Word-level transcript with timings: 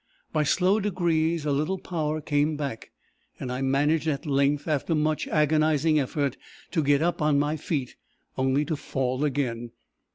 By 0.33 0.41
slow 0.41 0.79
degrees 0.79 1.45
a 1.45 1.51
little 1.51 1.77
power 1.77 2.21
came 2.21 2.57
back, 2.57 2.89
and 3.39 3.51
I 3.51 3.61
managed 3.61 4.07
at 4.07 4.25
length, 4.25 4.67
after 4.67 4.95
much 4.95 5.27
agonizing 5.27 5.99
effort, 5.99 6.37
to 6.71 6.81
get 6.81 7.03
up 7.03 7.21
on 7.21 7.37
my 7.37 7.55
feet 7.55 7.97
only 8.35 8.65
to 8.65 8.75
fall 8.75 9.23
again. 9.23 9.73